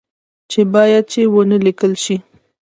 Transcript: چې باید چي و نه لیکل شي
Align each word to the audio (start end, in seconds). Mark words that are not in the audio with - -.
چې 0.51 0.61
باید 0.73 1.03
چي 1.11 1.21
و 1.31 1.35
نه 1.51 1.57
لیکل 1.65 1.91
شي 2.03 2.17